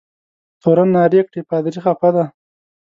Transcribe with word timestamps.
تورن 0.61 0.89
نارې 0.95 1.21
کړې 1.27 1.41
پادري 1.49 1.79
خفه 1.85 2.09
دی. 2.15 2.25